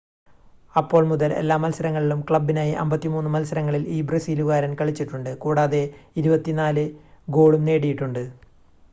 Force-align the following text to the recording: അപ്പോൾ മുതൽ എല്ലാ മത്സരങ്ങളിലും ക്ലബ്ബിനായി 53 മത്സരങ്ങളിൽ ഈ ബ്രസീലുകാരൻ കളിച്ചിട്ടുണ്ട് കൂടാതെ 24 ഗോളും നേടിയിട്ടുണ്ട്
അപ്പോൾ 0.75 1.03
മുതൽ 1.07 1.31
എല്ലാ 1.33 1.55
മത്സരങ്ങളിലും 1.57 2.21
ക്ലബ്ബിനായി 2.21 2.71
53 2.83 3.33
മത്സരങ്ങളിൽ 3.33 3.83
ഈ 3.87 3.99
ബ്രസീലുകാരൻ 4.01 4.71
കളിച്ചിട്ടുണ്ട് 4.75 5.31
കൂടാതെ 5.37 5.83
24 6.23 6.87
ഗോളും 7.27 7.63
നേടിയിട്ടുണ്ട് 7.69 8.23